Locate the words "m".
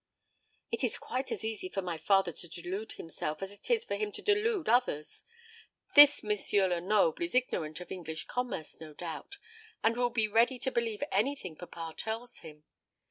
6.23-6.31